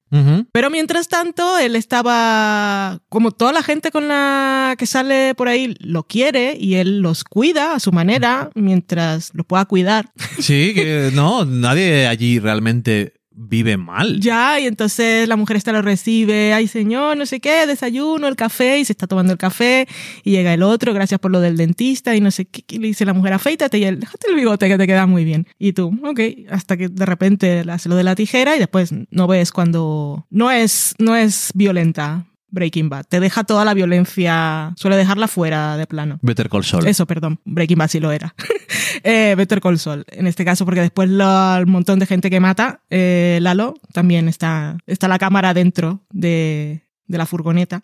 [0.53, 5.75] Pero mientras tanto, él estaba, como toda la gente con la que sale por ahí
[5.79, 10.11] lo quiere y él los cuida a su manera mientras lo pueda cuidar.
[10.39, 14.19] Sí, que no, nadie allí realmente vive mal.
[14.19, 18.35] Ya, y entonces la mujer esta lo recibe, ay señor, no sé qué, desayuno, el
[18.35, 19.87] café, y se está tomando el café,
[20.23, 22.87] y llega el otro, gracias por lo del dentista, y no sé qué, y le
[22.87, 25.47] dice la mujer, afeítate, y él, déjate el bigote que te queda muy bien.
[25.59, 26.19] Y tú, ok,
[26.49, 30.25] hasta que de repente hace lo de la tijera y después no ves cuando...
[30.29, 33.05] No es, no es violenta, Breaking Bad.
[33.05, 36.19] Te deja toda la violencia, suele dejarla fuera de plano.
[36.21, 36.87] Better Call Saul.
[36.87, 37.39] Eso, perdón.
[37.45, 38.33] Breaking Bad sí lo era.
[39.03, 42.39] eh, Better Call Saul, en este caso, porque después lo, el montón de gente que
[42.39, 47.83] mata, eh, Lalo, también está, está la cámara dentro de, de la furgoneta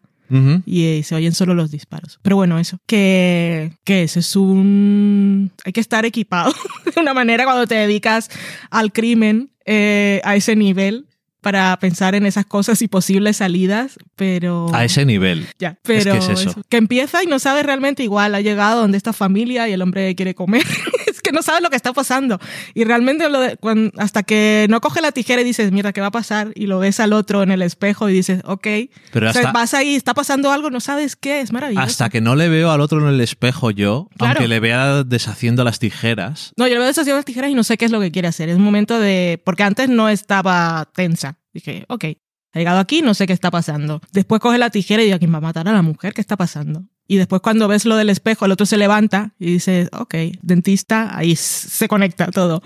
[0.65, 2.19] y eh, se oyen solo los disparos.
[2.21, 2.79] Pero bueno, eso.
[2.87, 5.51] Que, que eso es un...
[5.63, 6.53] Hay que estar equipado
[6.95, 8.29] de una manera cuando te dedicas
[8.71, 11.07] al crimen eh, a ese nivel
[11.43, 14.73] para pensar en esas cosas y posibles salidas, pero...
[14.73, 15.45] A ese nivel.
[15.59, 16.63] Ya, pero que es eso.
[16.69, 20.15] que empieza y no sabes realmente igual, ha llegado donde está familia y el hombre
[20.15, 20.63] quiere comer.
[21.23, 22.39] que no sabes lo que está pasando.
[22.73, 26.01] Y realmente lo de- cuan- hasta que no coge la tijera y dices, mira, ¿qué
[26.01, 26.51] va a pasar?
[26.55, 28.67] Y lo ves al otro en el espejo y dices, ok.
[29.11, 31.85] Pero O sea, hasta, vas ahí, está pasando algo, no sabes qué, es maravilloso.
[31.85, 34.33] hasta que no le veo al otro en el espejo yo, Claro.
[34.39, 37.63] aunque le vea deshaciendo las tijeras, No, yo le veo deshaciendo las tijeras y no
[37.63, 38.49] sé qué es lo que quiere hacer.
[38.49, 39.41] Es un momento de...
[39.45, 41.37] Porque antes no estaba tensa.
[41.53, 42.05] Dije, ok,
[42.53, 44.01] ha llegado aquí, no sé qué está pasando.
[44.11, 46.13] Después coge la tijera y digo, ¿quién va a matar a la mujer?
[46.13, 46.83] ¿Qué está pasando?
[47.07, 51.17] Y después cuando ves lo del espejo, el otro se levanta y dices, ok, dentista,
[51.17, 52.61] ahí se conecta todo.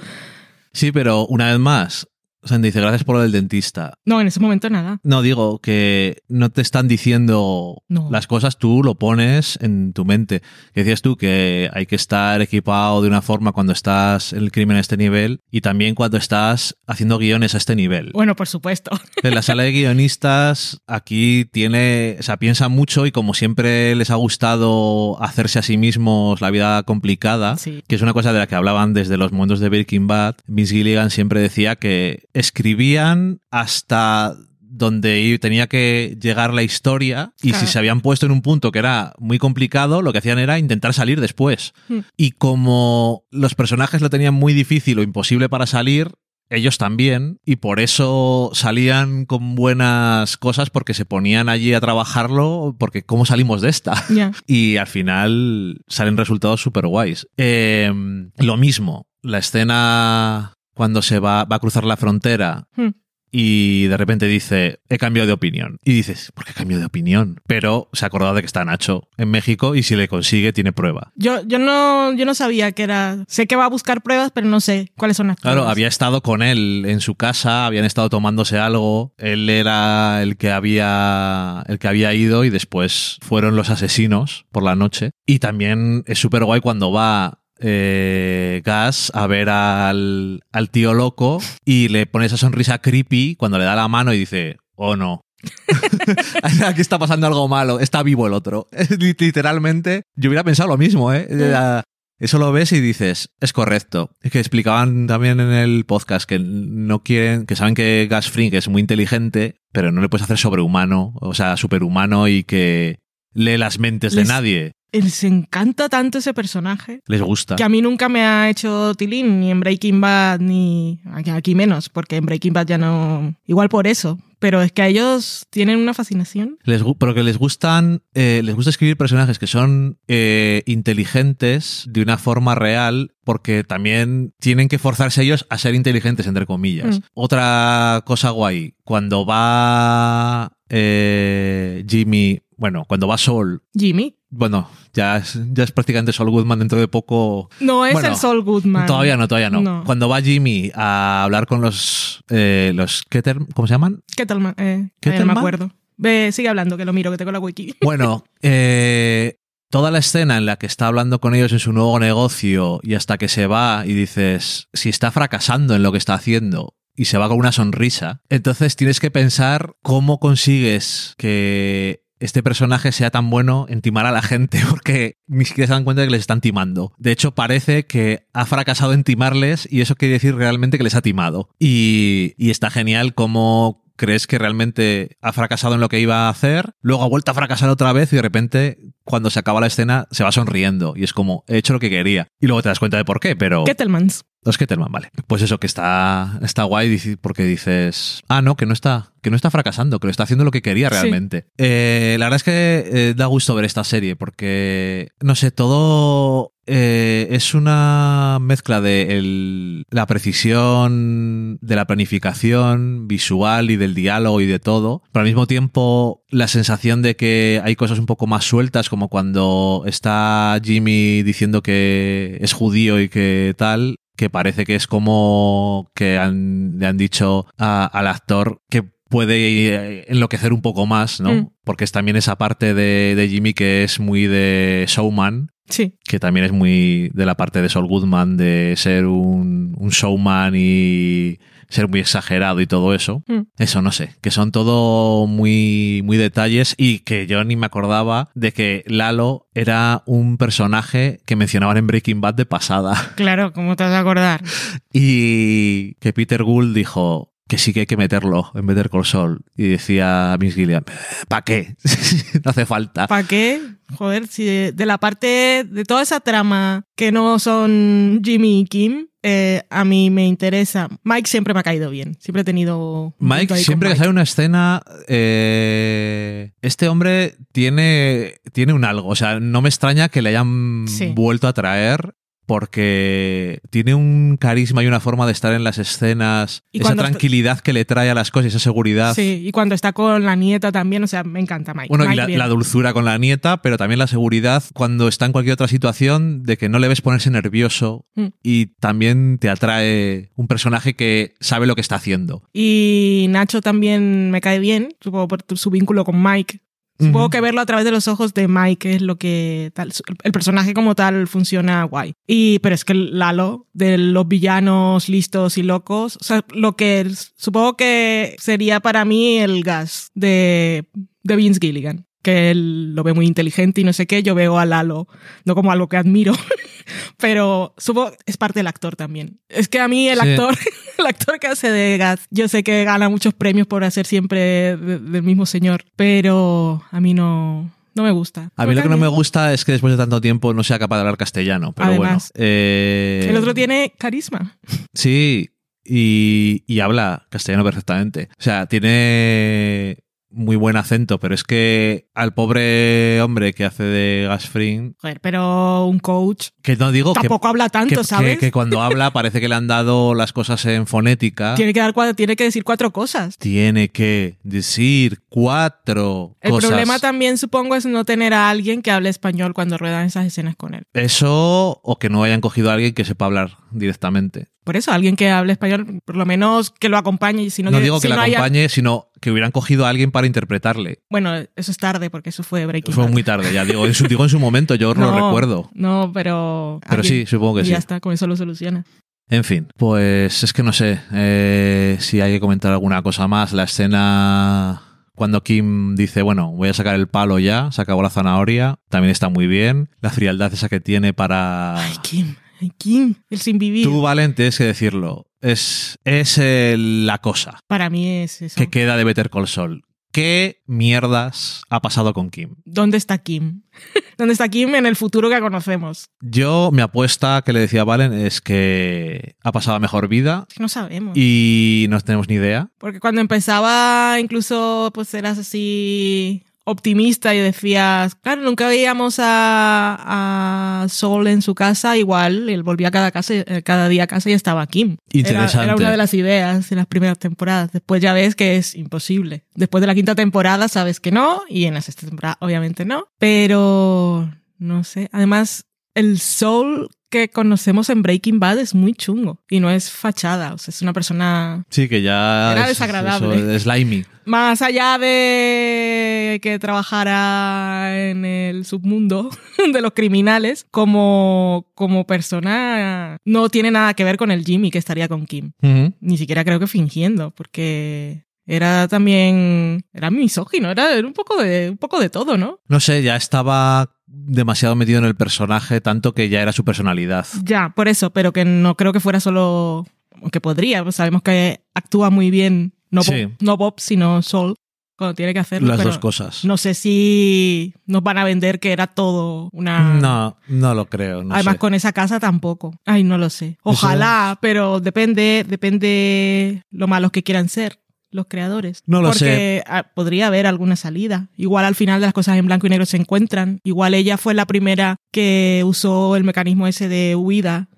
[0.73, 2.08] Sí, pero una vez más,
[2.43, 3.95] Sandy dice, gracias por lo del dentista.
[4.06, 5.00] No, en ese momento nada.
[5.04, 8.10] No, digo que no te están diciendo No.
[8.12, 10.41] las cosas, tú lo pones en tu mente.
[10.73, 14.52] Que decías tú que hay que estar equipado de una forma cuando estás en el
[14.52, 18.12] crimen a este nivel y también cuando estás haciendo guiones a este nivel.
[18.13, 18.91] Bueno, por supuesto.
[19.23, 24.10] En la sala de guionistas aquí tiene, o sea, piensa mucho y como siempre les
[24.12, 27.84] ha gustado hacerse a sí mismos la vida complicada, Sí.
[27.88, 30.76] que es una cosa de la que hablaban desde los momentos de Breaking Bad, Vince
[30.76, 37.65] Gilligan siempre decía que escribían hasta donde tenía que llegar la historia y Claro.
[37.65, 40.60] si se habían puesto en un punto que era muy complicado, lo que hacían era
[40.60, 41.73] intentar salir después.
[41.88, 42.00] Hmm.
[42.15, 46.12] Y como los personajes lo tenían muy difícil o imposible para salir,
[46.50, 52.76] ellos también, y por eso salían con buenas cosas porque se ponían allí a trabajarlo,
[52.80, 54.06] porque ¿cómo salimos de esta?
[54.47, 57.28] Y al final salen resultados súper guays.
[57.38, 57.91] Eh,
[58.38, 62.92] lo mismo, la escena cuando se va, va a cruzar la frontera Hmm.
[63.30, 65.80] y de repente dice, he cambiado de opinión.
[65.84, 67.42] Y dices, ¿por qué cambio de opinión?
[67.46, 70.72] Pero se ha acordado de que está Nacho en México y si le consigue tiene
[70.72, 71.12] prueba.
[71.16, 73.26] Yo, yo, no, yo no sabía que era...
[73.28, 75.58] Sé que va a buscar pruebas, pero no sé cuáles son las pruebas.
[75.58, 80.38] Claro, había estado con él en su casa, habían estado tomándose algo, él era el
[80.38, 85.12] que había el que había ido y después fueron los asesinos por la noche.
[85.26, 91.39] Y también es súper guay cuando va eh, Gas a ver al, al tío loco
[91.65, 95.22] y le pone esa sonrisa creepy cuando le da la mano y dice, oh no.
[96.65, 98.67] Aquí está pasando algo malo, está vivo el otro.
[99.00, 101.28] Literalmente, yo hubiera pensado lo mismo, ¿eh?
[101.30, 101.84] Era-
[102.20, 104.10] eso lo ves y dices, es correcto.
[104.22, 108.52] Es que explicaban también en el podcast que no quieren, que saben que Gas Fring
[108.56, 112.98] es muy inteligente, pero no le puedes hacer sobrehumano, o sea, superhumano y que
[113.34, 114.72] lee las mentes de nadie.
[114.91, 117.56] Les encanta tanto ese personaje Les gusta.
[117.56, 121.56] que a mí nunca me ha hecho tilín, ni en Breaking Bad, ni aquí, aquí
[121.56, 123.36] menos, porque en Breaking Bad ya no...
[123.45, 126.58] Igual por eso, pero es que a ellos tienen una fascinación.
[126.63, 132.02] Les, pero que les gustan, eh, les gusta escribir personajes que son eh, inteligentes de
[132.02, 137.00] una forma real, porque también tienen que forzarse ellos a ser inteligentes, entre comillas.
[137.00, 137.04] Mm.
[137.13, 144.17] Otra cosa guay, cuando va eh, Jimmy, bueno, cuando va Sol, Jimmy.
[144.30, 147.50] bueno, ya es, ya es prácticamente Sol Goodman dentro de poco.
[147.62, 148.88] No es Bueno, el Sol Goodman.
[148.88, 149.62] Todavía no, todavía no.
[149.62, 149.84] No.
[149.86, 154.04] Cuando va Jimmy a hablar con los, eh, los Keter, ¿cómo se llaman?
[154.40, 155.72] Ma- Eh, ¿Qué eh, no tal, me acuerdo.
[155.98, 157.76] Ve, sigue hablando, que lo miro, que tengo la wiki.
[157.82, 162.00] Bueno, eh, toda la escena en la que está hablando con ellos en su nuevo
[162.00, 166.16] negocio y hasta que se va y dices, si está fracasando en lo que está
[166.16, 172.43] haciendo y se va con una sonrisa, entonces tienes que pensar cómo consigues que este
[172.43, 176.01] personaje sea tan bueno en timar a la gente porque ni siquiera se dan cuenta
[176.01, 176.93] de que les están timando.
[176.97, 180.95] De hecho, parece que ha fracasado en timarles y eso quiere decir realmente que les
[180.95, 181.49] ha timado.
[181.60, 186.30] Y, y está genial cómo crees que realmente ha fracasado en lo que iba a
[186.30, 189.68] hacer, luego ha vuelto a fracasar otra vez y de repente cuando se acaba la
[189.68, 192.28] escena se va sonriendo y es como, he hecho lo que quería.
[192.40, 193.64] Y luego te das cuenta de por qué, pero...
[193.66, 194.24] Kettlemans.
[194.44, 195.10] Los Ketterman, vale.
[195.28, 199.36] Pues eso, que está, está guay porque dices, ah, no, que no está, que no
[199.36, 200.96] está fracasando, que lo está haciendo lo que quería Sí.
[200.96, 201.48] realmente.
[201.58, 206.54] Eh, la verdad es que eh, da gusto ver esta serie porque, no sé, todo
[206.67, 214.45] eh, es una mezcla de la precisión, de la planificación visual y del diálogo y
[214.45, 218.45] de todo, pero al mismo tiempo la sensación de que hay cosas un poco más
[218.45, 224.75] sueltas, como cuando está Jimmy diciendo que es judío y que tal, que parece que
[224.75, 230.86] es como que han- le han dicho al actor que puede eh, enloquecer un poco
[230.86, 231.34] más, ¿no?
[231.34, 231.50] Mm.
[231.63, 235.96] Porque es también esa parte de, de Jimmy que es muy de showman, Sí.
[236.06, 240.54] que también es muy de la parte de Saul Goodman, de ser un, un showman
[240.56, 241.39] y
[241.70, 243.24] ser muy exagerado y todo eso.
[243.28, 243.41] Mm.
[243.58, 248.30] Eso no sé, que son todo muy, muy detalles y que yo ni me acordaba
[248.36, 253.76] de que Lalo era un personaje que mencionaban en Breaking Bad de pasada Claro, ¿cómo
[253.76, 254.41] te vas a acordar?
[254.93, 259.42] y que Peter Gould dijo que sí que hay que meterlo en Better Call Saul
[259.56, 260.84] y decía a Miss Gillian,
[261.28, 261.76] ¿para qué?
[262.44, 263.08] no hace falta.
[263.08, 263.62] ¿Para qué?
[263.96, 268.66] Joder, si de, de la parte de toda esa trama que no son Jimmy y
[268.66, 270.90] Kim, eh, a mí me interesa.
[271.04, 272.18] Mike siempre me ha caído bien.
[272.20, 273.16] Siempre he tenido.
[273.20, 279.08] Mike, siempre que sale una escena, eh, este hombre tiene, tiene un algo.
[279.10, 281.12] O sea, no me extraña que le hayan Sí.
[281.16, 282.14] vuelto a traer
[282.48, 287.60] porque tiene un carisma y una forma de estar en las escenas, Y esa tranquilidad
[287.60, 289.14] que le trae a las cosas, esa seguridad.
[289.14, 291.90] Sí, y cuando está con la nieta también, o sea, me encanta Mike.
[291.90, 295.54] Bueno, y la, dulzura con la nieta, pero también la seguridad cuando está en cualquier
[295.54, 297.68] otra situación de que no le ves ponerse nervioso
[298.16, 298.28] Mm.
[298.42, 302.44] y también te atrae un personaje que sabe lo que está haciendo.
[302.52, 306.62] Y Nacho también me cae bien, supongo por su vínculo con Mike.
[307.00, 307.30] Supongo Ujú.
[307.30, 309.92] que verlo a través de los ojos de Mike es lo que tal.
[310.24, 312.14] El personaje como tal funciona guay.
[312.26, 317.02] Y, pero es que Lalo, de los villanos listos y locos, o sea, lo que
[317.02, 320.88] es- supongo que sería para mí el gas de,
[321.24, 322.06] de Vince Gilligan.
[322.24, 324.22] Que él lo ve muy inteligente y no sé qué.
[324.24, 325.08] Yo veo a Lalo,
[325.46, 326.34] no como algo que admiro,
[327.17, 329.39] pero supongo es parte del actor también.
[329.49, 330.30] Es que a mí el Sí.
[330.30, 330.56] actor,
[330.99, 334.77] el actor que hace de Gas, yo sé que gana muchos premios por hacer siempre
[334.77, 338.51] de- del mismo señor, pero a mí no, no me gusta.
[338.56, 340.77] A mí lo que no me gusta es que después de tanto tiempo no sea
[340.80, 342.45] capaz de hablar castellano, pero Además, bueno.
[342.47, 344.58] eh, El otro tiene carisma.
[344.93, 345.49] Sí,
[345.84, 348.30] y, y habla castellano perfectamente.
[348.39, 349.97] O sea, tiene
[350.30, 355.20] muy buen acento, pero es que al pobre hombre que hace de Gas Fring, Joder,
[355.22, 358.34] pero un coach que no digo que, tampoco habla tanto, que- ¿sabes?
[358.38, 361.56] que- que cuando habla parece que le han dado las cosas en fonética.
[361.56, 363.38] Tiene que dar tiene que decir cuatro cosas.
[363.38, 366.70] Tiene que decir cuatro El cosas.
[366.70, 370.56] problema también, supongo, es no tener a alguien que hable español cuando ruedan esas escenas
[370.56, 370.84] con él.
[370.94, 374.48] Eso o que no hayan cogido a alguien que sepa hablar directamente.
[374.63, 377.50] Por eso, alguien que hable español, por lo menos que lo acompañe.
[377.50, 380.12] Si no, que, digo que si no haya- acompañe, sino que hubieran cogido a alguien
[380.12, 380.99] para interpretarle.
[381.10, 383.12] Bueno, eso es tarde porque eso fue Breaking Fue Bad.
[383.12, 383.86] muy tarde, ya digo.
[383.86, 385.69] En su, digo en su momento, yo lo No, recuerdo.
[385.73, 386.80] No, pero.
[386.88, 387.71] Pero alguien- sí, supongo que y sí.
[387.71, 388.86] Ya está, con eso lo soluciona.
[389.30, 393.51] En fin, pues es que no sé eh, si hay que comentar alguna cosa más.
[393.51, 394.82] La escena
[395.15, 399.12] cuando Kim dice, bueno, voy a sacar el palo ya, se acabó la zanahoria, también
[399.12, 399.89] está muy bien.
[399.99, 401.75] La frialdad esa que tiene para...
[401.84, 403.84] Ay, Kim, ay, Kim, el sin vivir.
[403.86, 405.27] Tú, Valen, tienes que decirlo.
[405.41, 408.56] Es, es el- la cosa Para mí es eso.
[408.58, 409.84] que queda de Better Call Saul.
[410.12, 412.56] ¿Qué mierdas ha pasado con Kim?
[412.65, 413.62] ¿Dónde está Kim?
[414.17, 416.10] ¿Dónde está Kim en el futuro que conocemos?
[416.21, 420.45] Yo, mi apuesta que le decía a Valen es que ha pasado a mejor vida
[420.50, 421.15] Es que no sabemos.
[421.15, 422.71] y no tenemos ni idea.
[422.80, 430.89] Porque cuando empezaba, incluso, pues eras así optimista y decías, claro, nunca veíamos a, a
[430.89, 434.34] Sol en su casa, igual él volvía cada, casa, eh, cada día a casa y
[434.34, 434.97] estaba Kim.
[435.13, 435.63] Interesante.
[435.63, 437.71] Era, una de las ideas en las primeras temporadas.
[437.71, 439.45] Después ya ves que es imposible.
[439.56, 443.08] Después de la quinta temporada sabes que no, y en la sexta temporada obviamente no.
[443.17, 445.08] Pero, no sé.
[445.13, 450.54] Además, el Soul que conocemos en Breaking Bad es muy chungo y no es fachada.
[450.54, 453.56] O sea, es una persona Sí, que ya Era es, desagradable.
[453.56, 454.04] eso, slimy.
[454.26, 459.30] más allá de que trabajara en el submundo
[459.74, 464.78] de los criminales, como, como persona no tiene nada que ver con el Jimmy que
[464.78, 465.52] estaría con Kim.
[466.00, 471.70] Ni siquiera creo que fingiendo, porque era también, era misógino, era, era un poco de,
[471.70, 472.60] un poco de todo, ¿no?
[472.67, 477.28] No sé, ya estaba demasiado metido en el personaje, tanto que ya era su personalidad.
[477.43, 479.86] Ya, por eso, pero que no creo que fuera solo,
[480.22, 483.26] aunque podría, pues sabemos que actúa muy bien, no, Sí.
[483.26, 484.55] Bob, no Bob, sino Sol,
[484.97, 485.68] cuando tiene que hacerlo.
[485.68, 486.43] Las pero- dos cosas.
[486.45, 489.93] No sé si nos van a vender que era todo una...
[489.95, 491.24] No, no lo creo.
[491.24, 491.60] no Además, sé.
[491.60, 492.74] con esa casa tampoco.
[492.86, 493.58] Ay, no lo sé.
[493.62, 497.80] Ojalá, pero depende, depende lo malos que quieran ser
[498.18, 498.84] los creadores.
[498.86, 501.30] No lo Porque ah, podría haber alguna salida.
[501.38, 503.61] Igual al final de las cosas en blanco y negro se encuentran.
[503.63, 507.70] Igual ella fue la primera que usó el mecanismo ese de huida,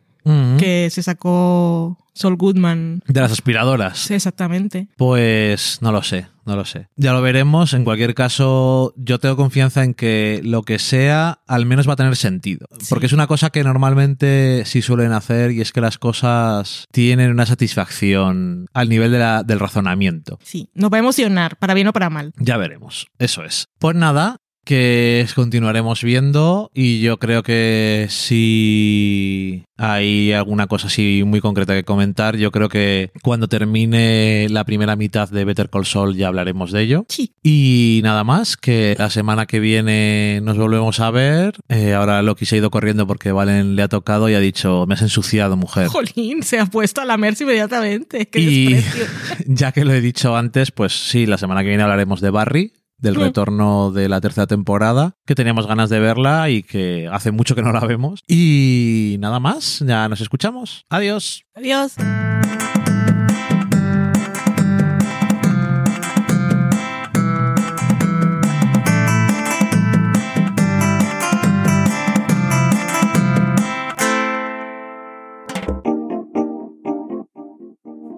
[0.59, 3.01] que se sacó, Sol Goodman.
[3.07, 3.97] De las aspiradoras.
[3.97, 4.89] Sí, exactamente.
[4.97, 6.89] Pues no lo sé, no lo sé.
[6.97, 7.73] Ya lo veremos.
[7.73, 11.95] En cualquier caso, yo tengo confianza en que lo que sea, al menos va a
[11.95, 12.67] tener sentido.
[12.79, 12.87] Sí.
[12.89, 17.31] Porque es una cosa que normalmente sí suelen hacer y es que las cosas tienen
[17.31, 20.39] una satisfacción al nivel de la- del razonamiento.
[20.43, 22.33] Sí, nos va a emocionar, para bien o para mal.
[22.37, 23.07] Ya veremos.
[23.17, 23.67] Eso es.
[23.79, 24.37] Pues nada,
[24.69, 31.83] que continuaremos viendo y yo creo que si hay alguna cosa así muy concreta que
[31.83, 36.71] comentar, yo creo que cuando termine la primera mitad de Better Call Saul ya hablaremos
[36.71, 37.05] de ello.
[37.09, 37.33] Sí.
[37.41, 41.55] Y nada más, que la semana que viene nos volvemos a ver.
[41.67, 44.85] Eh, ahora Loki se ha ido corriendo porque Valen le ha tocado y ha dicho,
[44.87, 45.87] me has ensuciado, mujer.
[45.91, 48.27] Jolín, se ha puesto a la Mercy inmediatamente.
[48.27, 48.85] Qué Y
[49.47, 52.73] ya que lo he dicho antes, pues sí, la semana que viene hablaremos de Barry,
[52.99, 53.21] del Mm.
[53.21, 57.61] retorno de la tercera temporada, que teníamos ganas de verla y que hace mucho que
[57.61, 58.21] no la vemos.
[58.27, 60.85] Y nada más, ya nos escuchamos.
[60.89, 61.43] Adiós.
[61.55, 61.95] Adiós.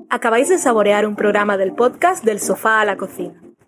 [0.09, 3.51] Acabáis de saborear un programa del podcast Del sofá a la cocina.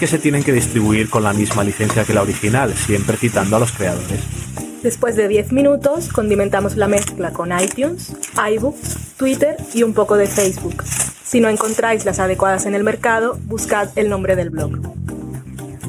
[0.00, 3.58] que se tienen que distribuir con la misma licencia que la original, siempre citando a
[3.58, 4.20] los creadores.
[4.82, 10.26] Después de 10 minutos, condimentamos la mezcla con iTunes, iBooks, Twitter y un poco de
[10.26, 10.82] Facebook.
[11.22, 14.80] Si no encontráis las adecuadas en el mercado, buscad el nombre del blog.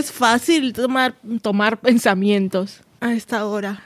[0.00, 3.82] Es fácil tomar, tomar pensamientos a esta hora.